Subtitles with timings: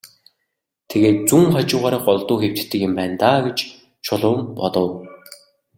[0.89, 3.57] Тэгээд зүүн хажуугаараа голдуу хэвтдэг юм байна даа гэж
[4.05, 4.89] Чулуун бодов.